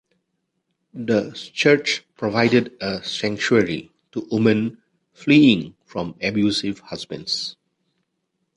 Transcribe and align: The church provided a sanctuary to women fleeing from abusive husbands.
The 0.95 1.29
church 1.53 2.03
provided 2.17 2.75
a 2.81 3.03
sanctuary 3.03 3.91
to 4.13 4.27
women 4.31 4.81
fleeing 5.13 5.75
from 5.85 6.15
abusive 6.23 6.79
husbands. 6.79 7.55